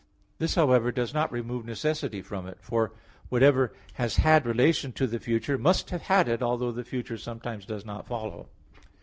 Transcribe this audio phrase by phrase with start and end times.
[0.39, 2.91] This however does not remove necessity from it; for
[3.29, 7.67] whatever has had relation to the future, must have had it, although the future sometimes
[7.67, 8.47] does not follow.